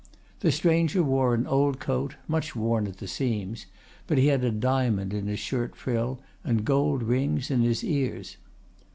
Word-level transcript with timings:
The 0.39 0.51
stranger 0.51 1.03
wore 1.03 1.35
an 1.35 1.45
old 1.45 1.79
coat, 1.79 2.15
much 2.27 2.55
worn 2.55 2.87
at 2.87 2.97
the 2.97 3.07
seams; 3.07 3.67
but 4.07 4.17
he 4.17 4.29
had 4.29 4.43
a 4.43 4.49
diamond 4.49 5.13
in 5.13 5.27
his 5.27 5.37
shirt 5.37 5.75
frill, 5.75 6.19
and 6.43 6.65
gold 6.65 7.03
rings 7.03 7.51
in 7.51 7.61
his 7.61 7.83
ears. 7.83 8.37